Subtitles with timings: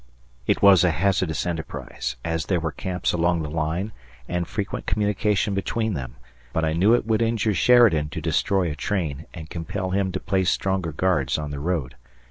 [0.47, 3.91] It was a hazardous enterprise, as there were camps along the line
[4.27, 6.15] and frequent communication between them,
[6.53, 10.19] but I knew it would injure Sheridan to destroy a train and compel him to
[10.19, 11.93] place stronger guards on the road.